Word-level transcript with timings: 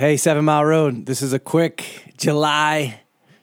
Hey, 0.00 0.16
Seven 0.16 0.44
Mile 0.44 0.64
Road. 0.64 1.06
This 1.06 1.22
is 1.22 1.32
a 1.32 1.40
quick 1.40 2.12
July 2.16 3.00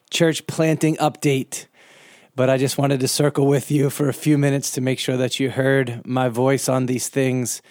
church 0.10 0.48
planting 0.48 0.96
update. 0.96 1.66
But 2.34 2.50
I 2.50 2.56
just 2.58 2.78
wanted 2.78 3.02
to 3.02 3.10
circle 3.10 3.46
with 3.46 3.70
you 3.70 3.90
for 3.90 4.08
a 4.08 4.14
few 4.14 4.38
minutes 4.38 4.72
to 4.72 4.80
make 4.80 4.98
sure 4.98 5.18
that 5.18 5.38
you 5.38 5.50
heard 5.50 6.08
my 6.08 6.30
voice 6.30 6.70
on 6.70 6.86
these 6.86 7.10
things. 7.10 7.62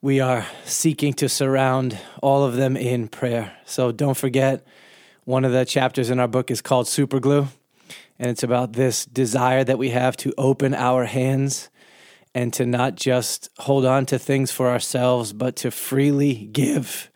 We 0.00 0.20
are 0.20 0.46
seeking 0.64 1.12
to 1.12 1.28
surround 1.28 1.98
all 2.22 2.44
of 2.44 2.56
them 2.56 2.78
in 2.78 3.08
prayer. 3.08 3.58
So 3.66 3.92
don't 3.92 4.16
forget, 4.16 4.66
one 5.24 5.44
of 5.44 5.52
the 5.52 5.66
chapters 5.66 6.08
in 6.08 6.18
our 6.18 6.28
book 6.28 6.50
is 6.50 6.62
called 6.62 6.86
Superglue. 6.86 7.48
And 8.18 8.30
it's 8.30 8.42
about 8.42 8.72
this 8.72 9.04
desire 9.04 9.64
that 9.64 9.76
we 9.76 9.90
have 9.90 10.16
to 10.16 10.32
open 10.38 10.72
our 10.72 11.04
hands 11.04 11.68
and 12.34 12.54
to 12.54 12.64
not 12.64 12.94
just 12.94 13.50
hold 13.58 13.84
on 13.84 14.06
to 14.06 14.18
things 14.18 14.50
for 14.50 14.70
ourselves, 14.70 15.34
but 15.34 15.56
to 15.56 15.70
freely 15.70 16.46
give 16.46 17.10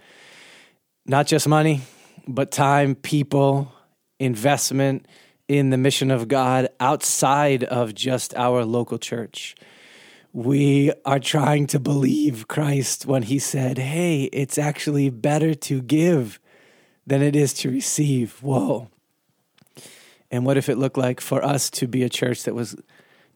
not 1.07 1.27
just 1.27 1.47
money, 1.47 1.83
but 2.27 2.51
time, 2.51 2.95
people, 2.95 3.73
investment 4.19 5.07
in 5.49 5.71
the 5.71 5.77
mission 5.77 6.11
of 6.11 6.27
God 6.29 6.69
outside 6.81 7.63
of 7.65 7.95
just 7.95 8.35
our 8.35 8.65
local 8.65 8.99
church. 8.99 9.55
We 10.33 10.93
are 11.05 11.21
trying 11.21 11.69
to 11.69 11.79
believe 11.79 12.49
Christ 12.49 13.07
when 13.07 13.23
he 13.23 13.39
said, 13.39 13.79
Hey, 13.79 14.25
it's 14.25 14.59
actually 14.59 15.09
better 15.09 15.55
to 15.55 15.81
give 15.81 16.41
than 17.07 17.23
it 17.23 17.37
is 17.37 17.55
to 17.55 17.71
receive. 17.71 18.43
Whoa. 18.43 18.89
And 20.31 20.45
what 20.45 20.57
if 20.57 20.69
it 20.69 20.77
looked 20.77 20.99
like 20.99 21.21
for 21.21 21.43
us 21.45 21.71
to 21.71 21.87
be 21.87 22.03
a 22.03 22.09
church 22.09 22.43
that 22.43 22.55
was 22.55 22.75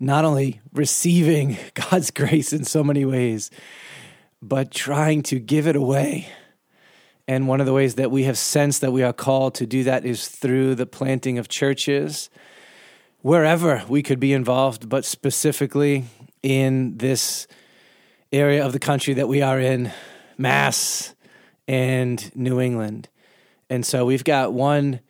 not 0.01 0.25
only 0.25 0.61
receiving 0.73 1.57
God's 1.75 2.11
grace 2.11 2.53
in 2.53 2.65
so 2.65 2.83
many 2.83 3.05
ways, 3.05 3.51
but 4.43 4.73
trying 4.73 5.23
to 5.25 5.39
give 5.39 5.69
it 5.69 5.77
away 5.77 6.29
and 7.29 7.47
one 7.47 7.61
of 7.61 7.67
the 7.67 7.73
ways 7.73 7.95
that 7.95 8.11
we 8.11 8.25
have 8.25 8.39
sensed 8.39 8.81
that 8.81 8.93
we 8.93 9.03
are 9.03 9.13
called 9.13 9.55
to 9.57 9.67
do 9.67 9.85
that 9.85 10.05
is 10.05 10.29
through 10.29 10.75
the 10.75 10.87
planting 10.87 11.39
of 11.39 11.49
churches, 11.49 12.31
wherever 13.23 13.85
we 13.89 14.03
could 14.03 14.21
be 14.21 14.33
involved, 14.33 14.89
but 14.89 15.05
specifically 15.05 16.05
in 16.43 16.97
this 16.99 17.47
area 18.33 18.65
of 18.65 18.73
the 18.73 18.79
country 18.79 19.15
that 19.15 19.29
we 19.29 19.43
are 19.43 19.61
in, 19.61 19.93
Mass 20.39 21.15
and 21.69 22.35
New 22.35 22.61
England. 22.61 23.09
And 23.69 23.85
so 23.85 24.05
we've 24.05 24.25
got 24.25 24.53
one 24.53 25.01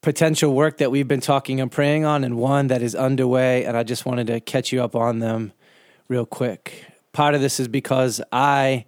potential 0.00 0.54
work 0.54 0.78
that 0.78 0.90
we've 0.90 1.08
been 1.08 1.20
talking 1.20 1.60
and 1.60 1.72
praying 1.72 2.04
on, 2.04 2.22
and 2.22 2.36
one 2.36 2.68
that 2.68 2.82
is 2.82 2.94
underway. 2.94 3.64
And 3.64 3.76
I 3.76 3.82
just 3.82 4.06
wanted 4.06 4.28
to 4.28 4.38
catch 4.38 4.72
you 4.72 4.82
up 4.82 4.94
on 4.94 5.18
them 5.18 5.52
real 6.08 6.26
quick. 6.26 6.84
Part 7.12 7.34
of 7.34 7.40
this 7.40 7.58
is 7.58 7.66
because 7.66 8.20
I 8.30 8.84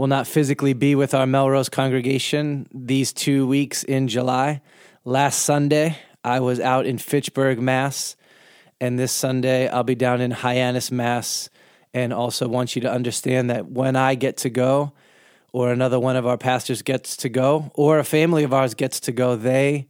will 0.00 0.06
not 0.06 0.26
physically 0.26 0.72
be 0.72 0.94
with 0.94 1.12
our 1.12 1.26
Melrose 1.26 1.68
congregation 1.68 2.66
these 2.72 3.12
two 3.12 3.46
weeks 3.46 3.82
in 3.82 4.08
July. 4.08 4.62
Last 5.04 5.42
Sunday, 5.42 5.98
I 6.24 6.40
was 6.40 6.58
out 6.58 6.86
in 6.86 6.96
Fitchburg, 6.96 7.60
Mass. 7.60 8.16
And 8.80 8.98
this 8.98 9.12
Sunday, 9.12 9.68
I'll 9.68 9.84
be 9.84 9.94
down 9.94 10.22
in 10.22 10.30
Hyannis, 10.30 10.90
Mass. 10.90 11.50
And 11.92 12.14
also 12.14 12.48
want 12.48 12.74
you 12.74 12.80
to 12.80 12.90
understand 12.90 13.50
that 13.50 13.70
when 13.70 13.94
I 13.94 14.14
get 14.14 14.38
to 14.38 14.48
go, 14.48 14.94
or 15.52 15.70
another 15.70 16.00
one 16.00 16.16
of 16.16 16.26
our 16.26 16.38
pastors 16.38 16.80
gets 16.80 17.18
to 17.18 17.28
go, 17.28 17.70
or 17.74 17.98
a 17.98 18.04
family 18.04 18.42
of 18.42 18.54
ours 18.54 18.72
gets 18.72 19.00
to 19.00 19.12
go, 19.12 19.36
they 19.36 19.86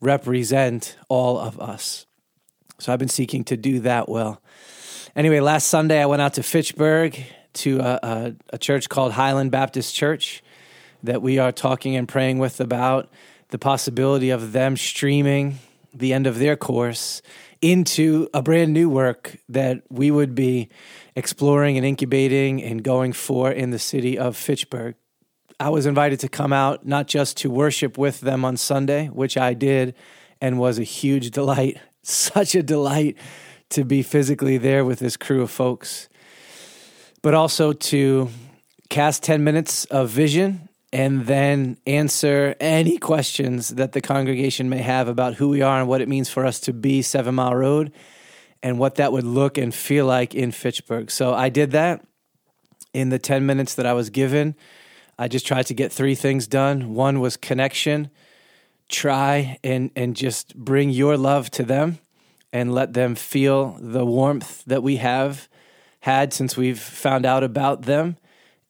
represent 0.00 0.96
all 1.08 1.36
of 1.36 1.58
us. 1.58 2.06
So 2.78 2.92
I've 2.92 3.00
been 3.00 3.08
seeking 3.08 3.42
to 3.46 3.56
do 3.56 3.80
that 3.80 4.08
well. 4.08 4.40
Anyway, 5.16 5.40
last 5.40 5.66
Sunday 5.66 6.00
I 6.00 6.06
went 6.06 6.22
out 6.22 6.34
to 6.34 6.44
Fitchburg 6.44 7.24
to 7.58 7.80
a, 7.80 8.00
a, 8.02 8.34
a 8.54 8.58
church 8.58 8.88
called 8.88 9.12
Highland 9.12 9.50
Baptist 9.50 9.94
Church 9.94 10.42
that 11.02 11.22
we 11.22 11.38
are 11.38 11.52
talking 11.52 11.96
and 11.96 12.08
praying 12.08 12.38
with 12.38 12.60
about 12.60 13.08
the 13.48 13.58
possibility 13.58 14.30
of 14.30 14.52
them 14.52 14.76
streaming 14.76 15.58
the 15.94 16.12
end 16.12 16.26
of 16.26 16.38
their 16.38 16.56
course 16.56 17.22
into 17.60 18.28
a 18.32 18.42
brand 18.42 18.72
new 18.72 18.88
work 18.88 19.36
that 19.48 19.82
we 19.88 20.10
would 20.10 20.34
be 20.34 20.68
exploring 21.16 21.76
and 21.76 21.84
incubating 21.84 22.62
and 22.62 22.82
going 22.82 23.12
for 23.12 23.50
in 23.50 23.70
the 23.70 23.78
city 23.78 24.18
of 24.18 24.36
Fitchburg. 24.36 24.94
I 25.58 25.70
was 25.70 25.86
invited 25.86 26.20
to 26.20 26.28
come 26.28 26.52
out 26.52 26.86
not 26.86 27.08
just 27.08 27.36
to 27.38 27.50
worship 27.50 27.98
with 27.98 28.20
them 28.20 28.44
on 28.44 28.56
Sunday, 28.56 29.06
which 29.08 29.36
I 29.36 29.54
did 29.54 29.94
and 30.40 30.58
was 30.58 30.78
a 30.78 30.84
huge 30.84 31.30
delight, 31.32 31.78
such 32.02 32.54
a 32.54 32.62
delight 32.62 33.16
to 33.70 33.84
be 33.84 34.02
physically 34.02 34.56
there 34.56 34.84
with 34.84 34.98
this 35.00 35.16
crew 35.16 35.42
of 35.42 35.50
folks, 35.50 36.08
but 37.22 37.34
also 37.34 37.72
to 37.72 38.28
cast 38.88 39.22
10 39.22 39.44
minutes 39.44 39.84
of 39.86 40.08
vision 40.08 40.68
and 40.92 41.26
then 41.26 41.76
answer 41.86 42.54
any 42.60 42.96
questions 42.98 43.70
that 43.70 43.92
the 43.92 44.00
congregation 44.00 44.68
may 44.68 44.78
have 44.78 45.08
about 45.08 45.34
who 45.34 45.48
we 45.48 45.60
are 45.60 45.80
and 45.80 45.88
what 45.88 46.00
it 46.00 46.08
means 46.08 46.30
for 46.30 46.46
us 46.46 46.60
to 46.60 46.72
be 46.72 47.02
Seven 47.02 47.34
Mile 47.34 47.54
Road 47.54 47.92
and 48.62 48.78
what 48.78 48.96
that 48.96 49.12
would 49.12 49.24
look 49.24 49.58
and 49.58 49.74
feel 49.74 50.06
like 50.06 50.34
in 50.34 50.50
Fitchburg. 50.50 51.10
So 51.10 51.34
I 51.34 51.48
did 51.48 51.72
that 51.72 52.04
in 52.94 53.10
the 53.10 53.18
10 53.18 53.44
minutes 53.44 53.74
that 53.74 53.86
I 53.86 53.92
was 53.92 54.10
given. 54.10 54.54
I 55.18 55.28
just 55.28 55.46
tried 55.46 55.66
to 55.66 55.74
get 55.74 55.92
three 55.92 56.14
things 56.14 56.46
done. 56.46 56.94
One 56.94 57.20
was 57.20 57.36
connection, 57.36 58.10
try 58.88 59.58
and, 59.62 59.90
and 59.94 60.16
just 60.16 60.56
bring 60.56 60.90
your 60.90 61.16
love 61.16 61.50
to 61.52 61.62
them 61.64 61.98
and 62.52 62.74
let 62.74 62.94
them 62.94 63.14
feel 63.14 63.76
the 63.80 64.06
warmth 64.06 64.64
that 64.64 64.82
we 64.82 64.96
have 64.96 65.48
had 66.08 66.32
since 66.32 66.56
we've 66.56 66.80
found 66.80 67.26
out 67.26 67.44
about 67.44 67.82
them 67.82 68.16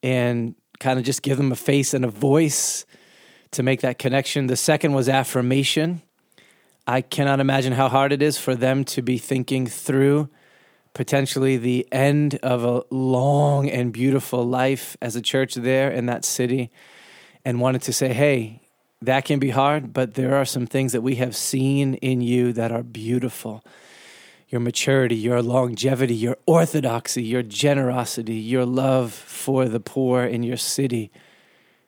and 0.02 0.56
kind 0.80 0.98
of 0.98 1.04
just 1.04 1.22
give 1.22 1.36
them 1.36 1.52
a 1.52 1.56
face 1.56 1.94
and 1.94 2.04
a 2.04 2.08
voice 2.08 2.84
to 3.52 3.62
make 3.62 3.80
that 3.82 3.96
connection. 3.96 4.48
The 4.48 4.56
second 4.56 4.92
was 4.92 5.08
affirmation. 5.08 6.02
I 6.84 7.00
cannot 7.00 7.38
imagine 7.38 7.74
how 7.74 7.88
hard 7.88 8.12
it 8.12 8.22
is 8.22 8.38
for 8.38 8.56
them 8.56 8.84
to 8.86 9.02
be 9.02 9.18
thinking 9.18 9.68
through 9.68 10.28
potentially 10.94 11.56
the 11.56 11.86
end 11.92 12.40
of 12.42 12.64
a 12.64 12.82
long 12.90 13.70
and 13.70 13.92
beautiful 13.92 14.42
life 14.44 14.96
as 15.00 15.14
a 15.14 15.22
church 15.22 15.54
there 15.54 15.92
in 15.92 16.06
that 16.06 16.24
city 16.24 16.72
and 17.44 17.60
wanted 17.60 17.82
to 17.82 17.92
say, 17.92 18.12
hey, 18.12 18.62
that 19.00 19.24
can 19.24 19.38
be 19.38 19.50
hard, 19.50 19.92
but 19.92 20.14
there 20.14 20.34
are 20.34 20.44
some 20.44 20.66
things 20.66 20.90
that 20.90 21.02
we 21.02 21.14
have 21.14 21.36
seen 21.36 21.94
in 21.94 22.20
you 22.20 22.52
that 22.52 22.72
are 22.72 22.82
beautiful 22.82 23.62
your 24.48 24.60
maturity, 24.60 25.16
your 25.16 25.42
longevity, 25.42 26.14
your 26.14 26.38
orthodoxy, 26.46 27.22
your 27.22 27.42
generosity, 27.42 28.36
your 28.36 28.64
love 28.64 29.12
for 29.12 29.68
the 29.68 29.80
poor 29.80 30.24
in 30.24 30.42
your 30.42 30.56
city. 30.56 31.10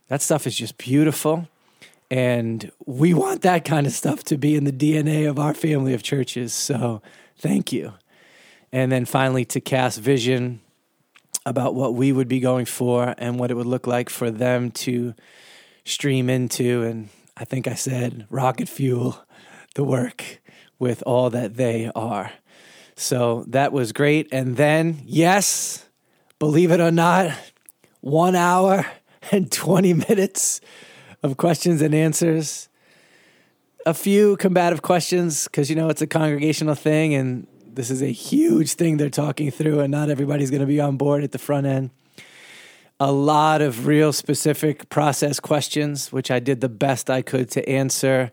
That 0.09 0.21
stuff 0.21 0.47
is 0.47 0.57
just 0.57 0.77
beautiful. 0.77 1.49
And 2.11 2.71
we 2.85 3.15
want 3.15 3.43
that 3.43 3.65
kind 3.65 3.87
of 3.87 3.93
stuff 3.93 4.25
to 4.25 4.37
be 4.37 4.57
in 4.57 4.65
the 4.65 4.73
DNA 4.73 5.29
of 5.29 5.39
our 5.39 5.55
family 5.55 5.95
of 5.95 6.03
churches. 6.03 6.53
So 6.53 7.01
thank 7.39 7.73
you. 7.73 7.95
And 8.73 8.91
then 8.93 9.05
finally, 9.05 9.45
to 9.47 9.61
cast 9.61 9.99
vision 9.99 10.61
about 11.47 11.75
what 11.75 11.95
we 11.95 12.13
would 12.13 12.29
be 12.29 12.41
going 12.41 12.67
for 12.67 13.15
and 13.17 13.39
what 13.39 13.51
it 13.51 13.55
would 13.55 13.67
look 13.67 13.87
like 13.87 14.11
for 14.11 14.31
them 14.31 14.71
to 14.71 15.15
stream 15.85 16.29
into. 16.29 16.83
And 16.83 17.09
I 17.37 17.45
think 17.45 17.67
I 17.67 17.75
said 17.75 18.27
rocket 18.29 18.69
fuel 18.69 19.25
the 19.75 19.85
work 19.85 20.41
with 20.79 21.03
all 21.07 21.31
that 21.31 21.57
they 21.57 21.91
are. 21.95 22.33
So 23.01 23.45
that 23.49 23.73
was 23.73 23.93
great. 23.93 24.29
And 24.31 24.59
then, 24.59 25.01
yes, 25.07 25.87
believe 26.39 26.71
it 26.71 26.81
or 26.81 26.91
not, 26.91 27.35
one 28.03 28.37
hour 28.37 28.85
and 29.33 29.51
20 29.51 29.95
minutes 29.95 30.61
of 31.23 31.39
questions 31.39 31.81
and 31.81 31.95
answers. 31.95 32.69
A 33.87 33.95
few 33.95 34.37
combative 34.37 34.83
questions 34.83 35.45
because, 35.45 35.71
you 35.71 35.77
know, 35.77 35.89
it's 35.89 36.03
a 36.03 36.07
congregational 36.07 36.75
thing 36.75 37.15
and 37.15 37.47
this 37.73 37.91
is 37.91 38.03
a 38.03 38.13
huge 38.13 38.75
thing 38.75 38.99
they're 38.99 39.09
talking 39.09 39.51
through, 39.51 39.81
and 39.81 39.91
not 39.91 40.11
everybody's 40.11 40.51
going 40.51 40.61
to 40.61 40.67
be 40.67 40.81
on 40.81 40.99
board 40.99 41.25
at 41.25 41.33
the 41.33 41.39
front 41.39 41.67
end. 41.67 41.91
A 42.99 43.13
lot 43.13 43.63
of 43.63 43.87
real 43.87 44.13
specific 44.13 44.91
process 44.91 45.41
questions, 45.41 46.13
which 46.13 46.31
I 46.31 46.41
did 46.41 46.61
the 46.61 46.69
best 46.69 47.09
I 47.09 47.23
could 47.23 47.49
to 47.53 47.67
answer 47.67 48.31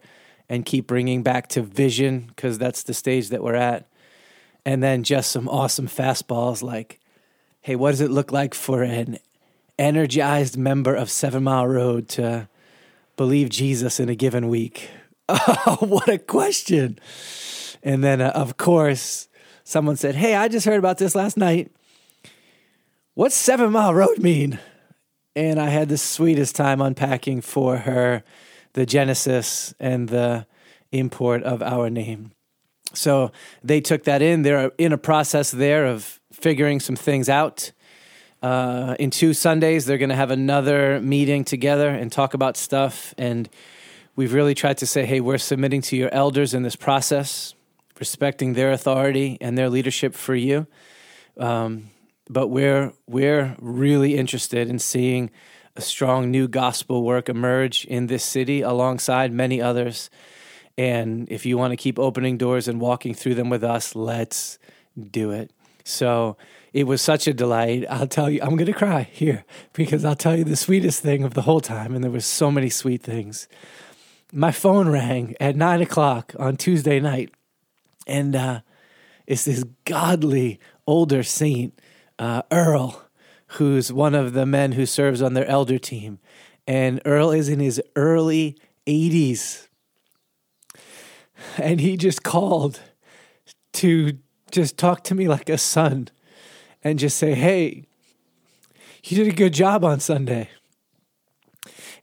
and 0.50 0.66
keep 0.66 0.88
bringing 0.88 1.24
back 1.24 1.48
to 1.50 1.62
vision 1.62 2.25
because 2.28 2.58
that's 2.58 2.84
the 2.84 2.94
stage 2.94 3.30
that 3.30 3.42
we're 3.42 3.56
at 3.56 3.88
and 4.68 4.84
then 4.84 5.02
just 5.02 5.31
some 5.31 5.48
awesome 5.48 5.88
fastballs 5.88 6.62
like, 6.62 7.00
hey, 7.62 7.78
what 7.78 7.92
does 7.92 8.02
it 8.02 8.12
look 8.12 8.34
like 8.34 8.54
for 8.54 8.84
an 8.84 9.18
energized 9.80 10.58
member 10.58 10.94
of 10.94 11.10
Seven 11.10 11.46
Mile 11.46 11.66
Road 11.66 12.10
to 12.10 12.50
believe 13.16 13.48
Jesus 13.48 14.02
in 14.02 14.10
a 14.10 14.16
given 14.16 14.50
week? 14.50 14.90
Oh, 15.30 15.78
what 15.81 16.10
a 16.10 16.18
question. 16.18 17.00
And 17.84 18.04
then, 18.04 18.22
uh, 18.22 18.30
of 18.30 18.56
course, 18.56 19.28
someone 19.64 19.96
said, 19.98 20.16
hey, 20.16 20.36
I 20.36 20.48
just 20.48 20.66
heard 20.66 20.80
about 20.80 20.98
this 20.98 21.16
last 21.16 21.36
night. 21.36 21.72
What's 23.14 23.36
Seven 23.36 23.72
Mile 23.72 23.94
Road 23.94 24.19
mean? 24.19 24.60
And 25.36 25.60
I 25.60 25.69
had 25.69 25.90
the 25.90 25.98
sweetest 25.98 26.56
time 26.56 26.81
unpacking 26.81 27.42
for 27.42 27.78
her 27.78 28.24
the 28.74 28.86
genesis 28.86 29.74
and 29.80 30.10
the 30.10 30.46
import 30.92 31.44
of 31.44 31.62
our 31.62 31.90
name. 31.90 32.31
So 32.94 33.31
they 33.63 33.81
took 33.81 34.04
that 34.06 34.22
in. 34.22 34.42
They're 34.42 34.72
in 34.78 34.94
a 34.94 34.98
process 34.98 35.51
there 35.51 35.86
of 35.86 36.19
figuring 36.31 36.80
some 36.80 36.95
things 36.95 37.30
out. 37.30 37.72
Uh, 38.42 38.95
in 39.00 39.10
two 39.10 39.34
Sundays, 39.34 39.86
they're 39.86 39.98
going 39.98 40.10
to 40.10 40.16
have 40.16 40.31
another 40.31 41.00
meeting 41.01 41.44
together 41.44 41.89
and 41.89 42.12
talk 42.12 42.34
about 42.34 42.56
stuff. 42.56 43.13
And 43.18 43.50
we've 44.16 44.34
really 44.34 44.54
tried 44.54 44.78
to 44.80 44.86
say, 44.86 45.06
hey, 45.06 45.19
we're 45.19 45.38
submitting 45.38 45.81
to 45.84 45.98
your 45.98 46.13
elders 46.13 46.54
in 46.54 46.63
this 46.63 46.75
process, 46.75 47.56
respecting 48.00 48.54
their 48.54 48.72
authority 48.72 49.38
and 49.42 49.57
their 49.57 49.69
leadership 49.69 50.13
for 50.13 50.36
you. 50.36 50.68
Um, 51.38 51.90
but 52.30 52.48
we're 52.48 52.94
we're 53.07 53.56
really 53.60 54.18
interested 54.18 54.69
in 54.69 54.80
seeing 54.80 55.30
a 55.75 55.81
strong 55.81 56.31
new 56.31 56.48
gospel 56.48 57.04
work 57.04 57.30
emerge 57.30 57.86
in 57.86 58.07
this 58.07 58.24
city 58.24 58.62
alongside 58.62 59.31
many 59.31 59.62
others. 59.62 60.10
And 60.78 61.30
if 61.32 61.46
you 61.46 61.58
want 61.58 61.72
to 61.72 61.78
keep 61.78 61.98
opening 61.98 62.38
doors 62.38 62.68
and 62.68 62.80
walking 62.80 63.14
through 63.14 63.36
them 63.36 63.50
with 63.50 63.64
us, 63.64 63.96
let's 63.96 64.60
do 65.12 65.32
it. 65.32 65.52
So 65.84 66.38
it 66.74 66.86
was 66.86 67.02
such 67.02 67.28
a 67.28 67.34
delight. 67.34 67.86
I'll 67.90 68.08
tell 68.08 68.30
you, 68.30 68.40
I'm 68.42 68.56
going 68.56 68.68
to 68.68 68.74
cry 68.74 69.04
here 69.12 69.46
because 69.74 70.06
I'll 70.06 70.16
tell 70.16 70.36
you 70.36 70.44
the 70.44 70.56
sweetest 70.56 71.02
thing 71.02 71.24
of 71.24 71.34
the 71.34 71.44
whole 71.44 71.62
time. 71.62 71.96
And 71.96 72.04
there 72.04 72.12
was 72.12 72.26
so 72.26 72.52
many 72.52 72.70
sweet 72.70 73.02
things. 73.02 73.48
My 74.32 74.52
phone 74.52 74.90
rang 74.90 75.36
at 75.40 75.56
nine 75.56 75.82
o'clock 75.82 76.36
on 76.38 76.58
Tuesday 76.58 77.00
night. 77.00 77.34
And 78.06 78.36
uh, 78.36 78.62
it's 79.26 79.46
this 79.46 79.64
godly 79.86 80.60
older 80.86 81.24
saint, 81.24 81.80
uh, 82.20 82.44
Earl, 82.52 83.04
who's 83.52 83.92
one 83.92 84.14
of 84.14 84.34
the 84.34 84.46
men 84.46 84.74
who 84.74 84.86
serves 84.86 85.22
on 85.22 85.34
their 85.34 85.48
elder 85.48 85.80
team. 85.80 86.20
And 86.68 87.02
Earl 87.06 87.32
is 87.32 87.50
in 87.50 87.60
his 87.60 87.82
early 87.96 88.58
80s. 88.86 89.68
And 91.57 91.80
he 91.80 91.98
just 91.98 92.24
called 92.24 92.80
to 93.74 94.18
just 94.51 94.78
talk 94.78 95.04
to 95.06 95.16
me 95.16 95.28
like 95.28 95.50
a 95.50 95.57
son 95.57 96.10
and 96.84 97.00
just 97.00 97.18
say, 97.18 97.34
hey, 97.34 97.86
you 99.04 99.18
did 99.18 99.28
a 99.28 99.36
good 99.36 99.54
job 99.54 99.84
on 99.84 100.00
Sunday. 100.00 100.50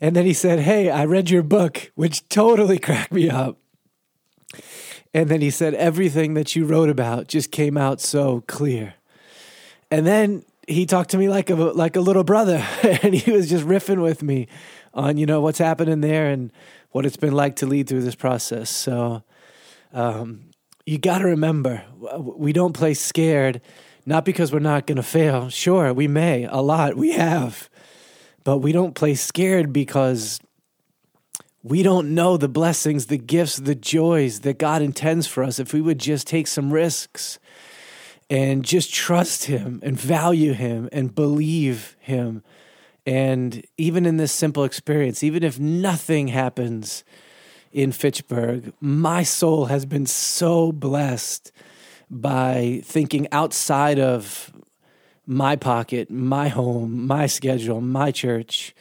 And 0.01 0.15
then 0.15 0.27
he 0.27 0.33
said, 0.33 0.61
hey, 0.61 0.91
I 0.91 1.05
read 1.05 1.31
your 1.31 1.43
book, 1.43 1.91
which 1.95 2.29
totally 2.29 2.79
cracked 2.81 3.13
me 3.13 3.31
up. 3.31 3.59
And 5.13 5.29
then 5.29 5.41
he 5.41 5.51
said, 5.51 5.75
everything 5.75 6.35
that 6.35 6.57
you 6.57 6.67
wrote 6.67 6.89
about 6.89 7.29
just 7.29 7.51
came 7.51 7.77
out 7.77 8.01
so 8.01 8.43
clear. 8.47 8.95
And 9.91 10.07
then 10.07 10.45
he 10.67 10.87
talked 10.87 11.11
to 11.11 11.19
me 11.19 11.29
like 11.29 11.51
a 11.51 11.55
like 11.55 11.97
a 11.97 12.01
little 12.01 12.25
brother, 12.25 12.65
and 12.83 13.15
he 13.15 13.31
was 13.31 13.49
just 13.49 13.65
riffing 13.65 14.03
with 14.03 14.23
me 14.23 14.49
on 14.93 15.17
you 15.17 15.27
know 15.27 15.41
what's 15.41 15.59
happening 15.59 16.01
there 16.01 16.29
and 16.29 16.53
what 16.95 17.05
it's 17.05 17.17
been 17.17 17.35
like 17.35 17.57
to 17.57 17.67
lead 17.67 17.89
through 17.89 18.03
this 18.03 18.15
process. 18.15 18.71
So 18.71 19.25
um, 19.93 20.45
you 20.87 20.97
got 20.97 21.19
to 21.19 21.25
remember, 21.25 21.83
we 22.21 22.53
don't 22.53 22.73
play 22.73 22.95
scared, 22.95 23.61
not 24.07 24.25
because 24.25 24.53
we're 24.53 24.61
not 24.61 24.87
going 24.87 24.95
to 24.99 25.03
fail. 25.03 25.49
Sure, 25.49 25.93
we 25.93 26.07
may 26.07 26.45
a 26.45 26.59
lot, 26.59 26.95
we 26.97 27.11
have, 27.11 27.69
but 28.45 28.59
we 28.59 28.71
don't 28.71 28.95
play 28.95 29.17
scared 29.17 29.73
because 29.73 30.39
we 31.65 31.83
don't 31.83 32.15
know 32.15 32.37
the 32.37 32.47
blessings, 32.47 33.07
the 33.07 33.19
gifts, 33.19 33.57
the 33.57 33.75
joys 33.75 34.43
that 34.43 34.59
God 34.59 34.81
intends 34.81 35.27
for 35.27 35.43
us 35.43 35.59
if 35.59 35.73
we 35.73 35.81
would 35.81 35.99
just 35.99 36.29
take 36.29 36.47
some 36.47 36.73
risks 36.73 37.41
and 38.31 38.65
just 38.65 38.95
trust 38.95 39.47
Him 39.47 39.81
and 39.83 39.99
value 39.99 40.53
Him 40.53 40.89
and 40.93 41.13
believe 41.13 41.97
Him. 41.99 42.45
And 43.07 43.65
even 43.77 44.07
in 44.07 44.17
this 44.17 44.33
simple 44.33 44.65
experience, 44.65 45.23
even 45.23 45.43
if 45.43 45.59
nothing 45.59 46.29
happens 46.29 47.05
in 47.73 47.93
Fitchburg, 47.93 48.73
my 48.81 49.23
soul 49.23 49.67
has 49.67 49.85
been 49.85 50.07
so 50.07 50.73
blessed 50.73 51.53
by 52.11 52.81
thinking 52.85 53.27
outside 53.33 53.99
of 53.99 54.53
my 55.27 55.57
pocket, 55.57 56.11
my 56.11 56.49
home, 56.49 57.07
my 57.07 57.27
schedule, 57.27 57.81
my 57.81 58.11
church, 58.11 58.75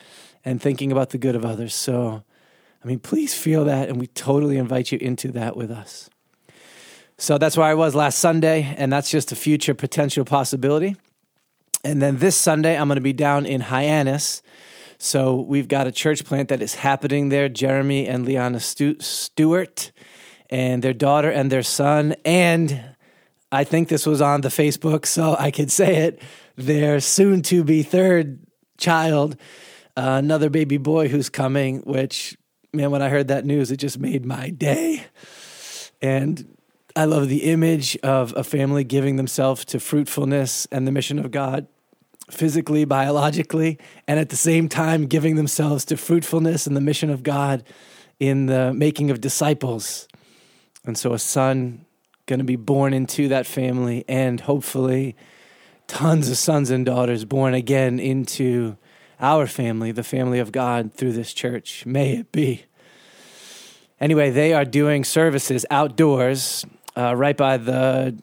and 0.46 0.62
thinking 0.62 0.92
about 0.92 1.10
the 1.10 1.18
good 1.18 1.36
of 1.36 1.46
others. 1.46 1.74
So, 1.74 2.24
I 2.84 2.88
mean, 2.88 3.00
please 3.00 3.34
feel 3.34 3.66
that, 3.66 3.90
and 3.90 4.00
we 4.00 4.08
totally 4.08 4.58
invite 4.58 4.92
you 4.92 4.98
into 5.00 5.32
that 5.32 5.56
with 5.56 5.72
us. 5.72 6.10
So 7.18 7.38
that's 7.38 7.56
where 7.56 7.68
I 7.68 7.74
was 7.74 7.96
last 7.96 8.20
Sunday, 8.20 8.76
and 8.78 8.92
that's 8.92 9.10
just 9.10 9.32
a 9.32 9.36
future 9.36 9.74
potential 9.74 10.26
possibility. 10.26 10.96
And 11.84 12.02
then 12.02 12.18
this 12.18 12.36
Sunday, 12.36 12.78
I'm 12.78 12.88
going 12.88 12.96
to 12.96 13.02
be 13.02 13.14
down 13.14 13.46
in 13.46 13.62
Hyannis. 13.62 14.42
So 14.98 15.42
we've 15.42 15.68
got 15.68 15.86
a 15.86 15.92
church 15.92 16.24
plant 16.24 16.50
that 16.50 16.62
is 16.62 16.76
happening 16.76 17.30
there. 17.30 17.50
Jeremy 17.50 18.08
and 18.08 18.26
Liana 18.26 18.60
Stu- 18.60 19.00
Stewart, 19.02 19.92
and 20.50 20.82
their 20.82 20.94
daughter 20.94 21.30
and 21.30 21.52
their 21.52 21.64
son, 21.64 22.16
and 22.24 22.96
I 23.52 23.64
think 23.64 23.88
this 23.88 24.06
was 24.06 24.22
on 24.22 24.42
the 24.42 24.50
Facebook, 24.50 25.06
so 25.06 25.36
I 25.38 25.52
could 25.52 25.72
say 25.72 25.98
it. 26.06 26.22
Their 26.56 27.00
soon 27.00 27.42
to 27.44 27.64
be 27.64 27.84
third 27.84 28.40
child, 28.78 29.36
uh, 29.96 30.22
another 30.24 30.50
baby 30.50 30.78
boy 30.78 31.08
who's 31.08 31.30
coming, 31.30 31.82
which, 31.82 32.38
man, 32.72 32.90
when 32.92 33.02
I 33.02 33.10
heard 33.10 33.28
that 33.28 33.46
news, 33.46 33.72
it 33.72 33.78
just 33.78 34.00
made 34.00 34.26
my 34.26 34.50
day. 34.50 35.04
And 36.02 36.56
I 36.96 37.06
love 37.06 37.28
the 37.28 37.44
image 37.46 37.98
of 38.04 38.36
a 38.38 38.44
family 38.44 38.84
giving 38.84 39.16
themselves 39.16 39.66
to 39.66 39.80
fruitfulness 39.80 40.68
and 40.72 40.86
the 40.86 40.92
mission 40.92 41.18
of 41.18 41.32
God, 41.32 41.66
physically, 42.30 42.86
biologically, 42.86 43.80
and 44.08 44.20
at 44.20 44.30
the 44.30 44.36
same 44.36 44.70
time 44.70 45.08
giving 45.08 45.36
themselves 45.36 45.86
to 45.86 45.98
fruitfulness 45.98 46.68
and 46.68 46.78
the 46.78 46.82
mission 46.82 47.10
of 47.10 47.24
God 47.24 47.64
in 48.20 48.46
the 48.46 48.72
making 48.74 49.10
of 49.10 49.22
disciples. 49.22 50.08
And 50.86 50.96
so 50.96 51.14
a 51.14 51.20
son 51.20 51.86
going 52.28 52.40
to 52.40 52.46
be 52.46 52.58
born 52.58 52.94
into 52.94 53.28
that 53.28 53.48
family 53.48 54.06
and 54.08 54.42
hopefully 54.42 55.16
tons 55.88 56.30
of 56.30 56.38
sons 56.38 56.70
and 56.70 56.86
daughters 56.86 57.26
born 57.26 57.56
again 57.56 58.00
into 58.00 58.78
our 59.20 59.48
family, 59.48 59.92
the 59.92 60.04
family 60.04 60.38
of 60.38 60.52
God 60.52 60.94
through 60.94 61.14
this 61.14 61.34
church. 61.34 61.88
May 61.88 62.18
it 62.18 62.32
be. 62.32 62.66
Anyway, 64.00 64.30
they 64.30 64.54
are 64.54 64.66
doing 64.66 65.04
services 65.04 65.66
outdoors 65.72 66.66
uh, 66.96 67.16
right 67.16 67.36
by 67.36 67.58
the 67.58 68.18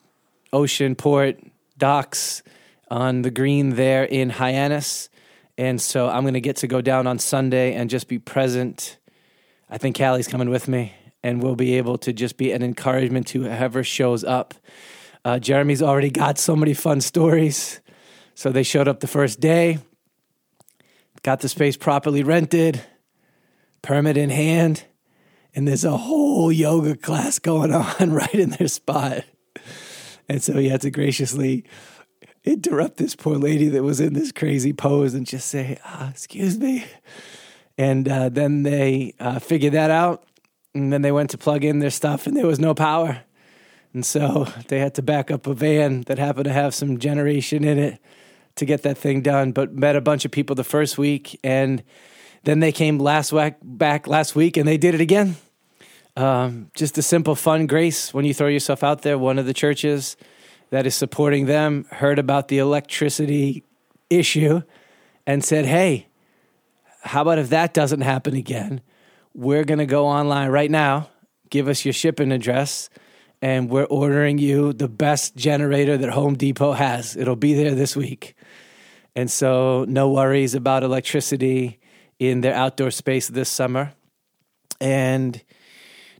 ocean 0.53 0.95
port 0.95 1.39
docks 1.79 2.43
on 2.91 3.23
the 3.23 3.31
green 3.31 3.71
there 3.71 4.05
in 4.05 4.31
Hyannis. 4.31 5.09
And 5.57 5.81
so 5.81 6.09
I'm 6.09 6.23
going 6.23 6.35
to 6.35 6.41
get 6.41 6.57
to 6.57 6.67
go 6.67 6.81
down 6.81 7.07
on 7.07 7.19
Sunday 7.19 7.75
and 7.75 7.91
just 7.91 8.09
be 8.09 8.19
present. 8.19 8.99
I 9.69 9.79
think 9.79 9.97
Callie's 9.97 10.29
coming 10.29 10.51
with 10.51 10.69
me, 10.69 10.95
and 11.23 11.43
we'll 11.43 11.57
be 11.57 11.75
able 11.75 11.99
to 11.99 12.13
just 12.13 12.37
be 12.37 12.53
an 12.53 12.63
encouragement 12.63 13.27
to 13.29 13.43
whoever 13.43 13.85
shows 13.85 14.25
up. 14.25 14.55
Uh, 15.25 15.39
Jeremy's 15.39 15.83
already 15.83 16.11
got 16.11 16.39
so 16.39 16.57
many 16.57 16.75
fun 16.75 17.01
stories. 17.01 17.81
So 18.35 18.51
they 18.51 18.63
showed 18.63 18.89
up 18.89 19.01
the 19.01 19.07
first 19.07 19.39
day, 19.39 19.79
got 21.23 21.41
the 21.41 21.49
space 21.49 21.77
properly 21.77 22.23
rented, 22.23 22.83
permit 23.83 24.17
in 24.17 24.31
hand 24.31 24.85
and 25.55 25.67
there's 25.67 25.85
a 25.85 25.97
whole 25.97 26.53
yoga 26.53 26.97
class 26.97 27.39
going 27.39 27.73
on 28.01 28.13
right 28.13 28.35
in 28.35 28.51
their 28.51 28.69
spot. 28.69 29.25
And 30.29 30.43
so 30.43 30.55
he 30.55 30.69
had 30.69 30.81
to 30.83 30.91
graciously 30.91 31.65
interrupt 32.45 32.97
this 32.97 33.17
poor 33.17 33.37
lady 33.37 33.69
that 33.69 33.83
was 33.83 34.01
in 34.01 34.15
this 34.15 34.33
crazy 34.33 34.73
pose 34.73 35.15
and 35.15 35.27
just 35.27 35.49
say, 35.49 35.79
ah, 35.85 36.11
Excuse 36.11 36.59
me. 36.59 36.85
And 37.77 38.09
uh, 38.09 38.29
then 38.29 38.63
they 38.63 39.15
uh, 39.19 39.39
figured 39.39 39.73
that 39.73 39.91
out. 39.91 40.25
And 40.75 40.93
then 40.93 41.03
they 41.03 41.13
went 41.13 41.31
to 41.31 41.39
plug 41.39 41.65
in 41.65 41.81
their 41.81 41.91
stuff, 41.91 42.29
and 42.29 42.37
there 42.37 42.47
was 42.47 42.61
no 42.61 42.75
power. 42.75 43.23
And 43.93 44.07
so 44.07 44.47
they 44.69 44.79
had 44.79 44.95
to 44.95 45.03
back 45.03 45.31
up 45.31 45.49
a 45.49 45.55
van 45.55 46.03
that 46.03 46.19
happened 46.19 46.45
to 46.45 46.53
have 46.53 46.75
some 46.75 46.99
generation 46.99 47.65
in 47.65 47.77
it 47.77 47.99
to 48.57 48.65
get 48.65 48.83
that 48.83 48.97
thing 48.97 49.21
done. 49.21 49.51
But 49.51 49.73
met 49.73 49.97
a 49.97 50.01
bunch 50.01 50.25
of 50.25 50.31
people 50.31 50.55
the 50.55 50.63
first 50.63 50.97
week 50.97 51.39
and 51.43 51.83
then 52.45 52.61
they 52.61 52.73
came 52.73 52.99
last 52.99 53.33
week, 53.33 53.55
back 53.63 54.07
last 54.07 54.35
week 54.35 54.57
and 54.57 54.67
they 54.67 54.79
did 54.79 54.95
it 54.95 55.01
again. 55.01 55.37
Um, 56.17 56.71
just 56.75 56.99
a 56.99 57.03
simple, 57.03 57.35
fun 57.35 57.67
grace 57.67 58.13
when 58.13 58.25
you 58.25 58.35
throw 58.35 58.49
yourself 58.49 58.83
out 58.83 59.03
there. 59.03 59.19
One 59.19 59.39
of 59.39 59.47
the 59.47 59.55
churches 59.55 60.17
that 60.71 60.87
is 60.87 60.95
supporting 60.95 61.47
them 61.47 61.87
heard 61.91 62.19
about 62.19 62.49
the 62.49 62.59
electricity 62.59 63.65
issue 64.09 64.63
and 65.27 65.45
said, 65.45 65.67
Hey, 65.67 66.09
how 67.03 67.23
about 67.23 67.39
if 67.39 67.51
that 67.51 67.75
doesn't 67.75 68.01
happen 68.03 68.35
again? 68.35 68.81
We're 69.35 69.65
going 69.65 69.79
to 69.79 69.87
go 69.87 70.07
online 70.07 70.51
right 70.51 70.71
now, 70.71 71.09
give 71.49 71.69
us 71.69 71.85
your 71.85 71.95
shipping 71.95 72.33
address, 72.33 72.91
and 73.41 73.71
we're 73.71 73.85
ordering 73.85 74.39
you 74.39 74.73
the 74.73 74.89
best 74.89 75.37
generator 75.37 75.97
that 75.97 76.11
Home 76.11 76.35
Depot 76.35 76.73
has. 76.73 77.17
It'll 77.17 77.37
be 77.37 77.55
there 77.55 77.75
this 77.75 77.97
week. 77.97 78.35
And 79.17 79.31
so, 79.31 79.85
no 79.89 80.11
worries 80.11 80.55
about 80.55 80.83
electricity 80.83 81.80
in 82.21 82.43
their 82.43 82.55
outdoor 82.55 82.93
space 82.93 83.27
this 83.29 83.49
summer. 83.49 83.95
And 84.81 85.43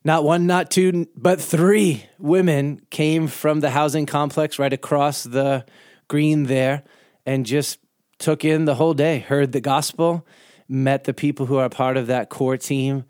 not 0.03 0.25
one, 0.25 0.47
not 0.47 0.71
two, 0.71 1.07
but 1.15 1.41
three 1.41 2.07
women 2.19 2.81
came 2.91 3.29
from 3.29 3.61
the 3.61 3.71
housing 3.71 4.07
complex 4.07 4.59
right 4.59 4.73
across 4.73 5.23
the 5.23 5.67
green 6.09 6.45
there 6.45 6.83
and 7.27 7.45
just 7.45 7.79
took 8.19 8.45
in 8.45 8.65
the 8.65 8.75
whole 8.75 8.95
day, 8.95 9.19
heard 9.19 9.53
the 9.53 9.61
gospel, 9.61 10.27
met 10.69 11.05
the 11.05 11.15
people 11.15 11.47
who 11.47 11.59
are 11.59 11.69
part 11.69 11.99
of 11.99 12.07
that 12.07 12.31
core 12.31 12.57
team. 12.57 13.05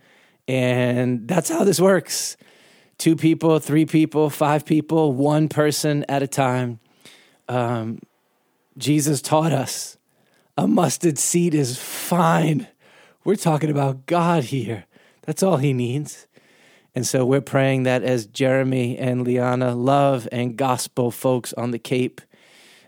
And 0.48 1.28
that's 1.28 1.48
how 1.48 1.64
this 1.64 1.80
works 1.80 2.36
two 2.98 3.16
people, 3.16 3.58
three 3.60 3.86
people, 3.86 4.28
five 4.28 4.66
people, 4.66 5.14
one 5.14 5.48
person 5.48 6.04
at 6.08 6.22
a 6.22 6.26
time. 6.26 6.80
Um, 7.48 8.00
Jesus 8.76 9.22
taught 9.22 9.52
us 9.52 9.96
a 10.60 10.68
mustard 10.68 11.18
seed 11.18 11.54
is 11.54 11.78
fine. 11.78 12.66
We're 13.22 13.36
talking 13.36 13.70
about 13.70 14.06
God 14.06 14.44
here. 14.44 14.86
That's 15.26 15.42
all 15.42 15.58
he 15.58 15.74
needs. 15.74 16.26
And 16.94 17.06
so 17.06 17.26
we're 17.26 17.42
praying 17.42 17.82
that 17.82 18.02
as 18.02 18.26
Jeremy 18.26 18.96
and 18.96 19.24
Liana 19.24 19.74
love 19.74 20.26
and 20.32 20.56
gospel 20.56 21.10
folks 21.10 21.52
on 21.52 21.70
the 21.70 21.78
Cape, 21.78 22.22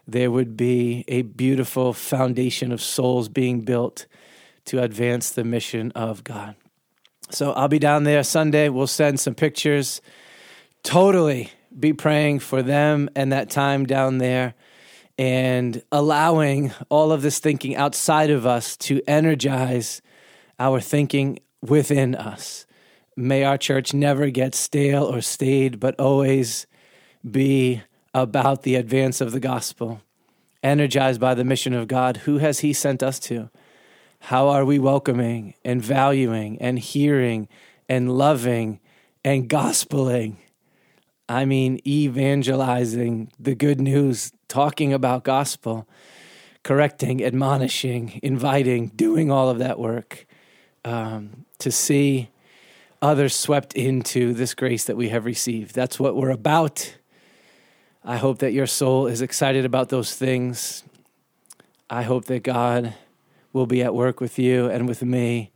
there 0.07 0.31
would 0.31 0.57
be 0.57 1.05
a 1.07 1.23
beautiful 1.23 1.93
foundation 1.93 2.73
of 2.73 2.81
souls 2.81 3.29
being 3.29 3.61
built 3.61 4.07
to 4.65 4.83
advance 4.83 5.31
the 5.31 5.45
mission 5.45 5.93
of 5.93 6.25
God. 6.25 6.57
So 7.31 7.53
I'll 7.53 7.69
be 7.69 7.79
down 7.79 8.05
there 8.05 8.23
Sunday. 8.25 8.71
We'll 8.71 8.87
send 8.87 9.21
some 9.21 9.35
pictures. 9.35 10.01
Totally 10.83 11.51
be 11.79 11.93
praying 11.93 12.41
for 12.41 12.63
them 12.63 13.11
and 13.15 13.33
that 13.33 13.51
time 13.51 13.85
down 13.85 14.19
there 14.19 14.55
and 15.19 15.83
allowing 15.93 16.73
all 16.89 17.13
of 17.13 17.23
this 17.23 17.39
thinking 17.39 17.77
outside 17.77 18.31
of 18.31 18.47
us 18.47 18.77
to 18.79 19.03
energize 19.07 20.01
our 20.59 20.81
thinking 20.81 21.39
within 21.61 22.15
us. 22.15 22.67
May 23.17 23.45
our 23.45 23.59
church 23.59 23.93
never 23.93 24.31
get 24.31 24.55
stale 24.55 25.05
or 25.05 25.21
staid, 25.21 25.79
but 25.79 25.99
always 26.01 26.67
be 27.29 27.83
about 28.15 28.63
the 28.63 28.75
advance 28.75 29.21
of 29.21 29.33
the 29.33 29.41
gospel, 29.41 30.03
energized 30.63 31.21
by 31.21 31.35
the 31.35 31.45
mission 31.45 31.75
of 31.75 31.89
God. 31.89 32.19
Who 32.19 32.39
has 32.39 32.61
He 32.61 32.73
sent 32.73 33.03
us 33.03 33.19
to? 33.21 33.51
How 34.21 34.49
are 34.49 34.65
we 34.65 34.79
welcoming 34.79 35.55
and 35.65 35.83
valuing 35.83 36.61
and 36.61 36.79
hearing 36.79 37.49
and 37.89 38.17
loving 38.17 38.81
and 39.25 39.49
gospeling? 39.49 40.37
I 41.29 41.45
mean, 41.45 41.81
evangelizing 41.87 43.33
the 43.39 43.55
good 43.55 43.81
news, 43.81 44.33
talking 44.49 44.93
about 44.93 45.25
gospel, 45.25 45.89
correcting, 46.63 47.25
admonishing, 47.25 48.21
inviting, 48.23 48.89
doing 48.89 49.31
all 49.31 49.49
of 49.49 49.59
that 49.59 49.79
work 49.79 50.27
um, 50.85 51.45
to 51.59 51.71
see 51.71 52.31
others 53.01 53.35
swept 53.35 53.75
into 53.75 54.33
this 54.33 54.55
grace 54.55 54.85
that 54.85 54.97
we 54.97 55.09
have 55.09 55.25
received. 55.25 55.75
That's 55.75 55.99
what 55.99 56.17
we're 56.17 56.31
about. 56.31 56.97
I 58.05 58.17
hope 58.17 58.39
that 58.39 58.53
your 58.53 58.67
soul 58.67 59.07
is 59.07 59.23
excited 59.23 59.65
about 59.65 59.89
those 59.89 60.15
things. 60.15 60.85
I 61.91 62.03
hope 62.03 62.25
that 62.27 62.43
God 62.43 62.95
will 63.53 63.67
be 63.67 63.83
at 63.83 63.95
work 63.95 64.21
with 64.21 64.39
you 64.39 64.69
and 64.69 64.89
with 64.89 65.03
me, 65.03 65.51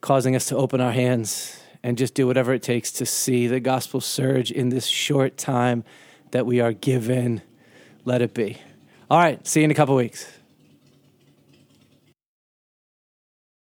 causing 0.00 0.36
us 0.36 0.46
to 0.46 0.56
open 0.56 0.80
our 0.80 0.92
hands 0.92 1.60
and 1.82 1.98
just 1.98 2.14
do 2.14 2.26
whatever 2.26 2.52
it 2.54 2.62
takes 2.62 2.92
to 2.92 3.06
see 3.06 3.46
the 3.46 3.60
gospel 3.60 4.00
surge 4.00 4.50
in 4.50 4.68
this 4.68 4.86
short 4.86 5.36
time 5.36 5.84
that 6.30 6.46
we 6.46 6.60
are 6.60 6.72
given. 6.72 7.42
Let 8.04 8.22
it 8.22 8.34
be. 8.34 8.58
All 9.10 9.18
right, 9.18 9.44
see 9.46 9.60
you 9.60 9.64
in 9.64 9.70
a 9.70 9.74
couple 9.74 9.96
weeks. 9.96 10.39